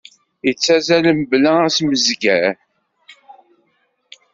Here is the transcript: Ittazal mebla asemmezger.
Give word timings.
Ittazal 0.51 1.05
mebla 1.17 1.53
asemmezger. 1.67 2.55